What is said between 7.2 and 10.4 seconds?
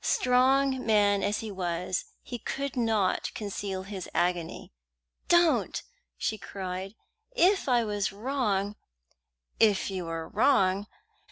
"If I was wrong" "If you were